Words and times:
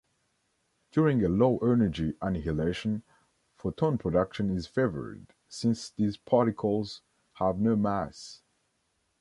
During 0.91 1.23
a 1.23 1.29
low-energy 1.29 2.15
annihilation, 2.23 3.03
photon 3.53 3.99
production 3.99 4.49
is 4.49 4.65
favored, 4.65 5.35
since 5.47 5.91
these 5.91 6.17
particles 6.17 7.03
have 7.35 7.59
no 7.59 7.75
mass. 7.75 8.41